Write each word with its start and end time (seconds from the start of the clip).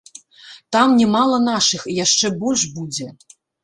Там 0.75 0.95
не 1.03 1.07
мала 1.17 1.37
нашых 1.51 1.87
і 1.87 2.01
яшчэ 2.03 2.35
больш 2.43 2.69
будзе. 2.77 3.13